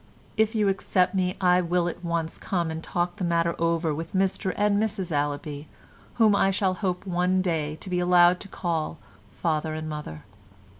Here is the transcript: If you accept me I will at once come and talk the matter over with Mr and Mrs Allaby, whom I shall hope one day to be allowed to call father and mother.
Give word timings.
If 0.35 0.55
you 0.55 0.67
accept 0.67 1.13
me 1.13 1.37
I 1.39 1.61
will 1.61 1.87
at 1.87 2.03
once 2.03 2.39
come 2.39 2.71
and 2.71 2.81
talk 2.81 3.17
the 3.17 3.23
matter 3.23 3.53
over 3.59 3.93
with 3.93 4.13
Mr 4.13 4.51
and 4.57 4.81
Mrs 4.81 5.11
Allaby, 5.11 5.67
whom 6.15 6.35
I 6.35 6.49
shall 6.49 6.73
hope 6.73 7.05
one 7.05 7.43
day 7.43 7.75
to 7.75 7.87
be 7.87 7.99
allowed 7.99 8.39
to 8.39 8.47
call 8.47 8.97
father 9.29 9.75
and 9.75 9.87
mother. 9.87 10.23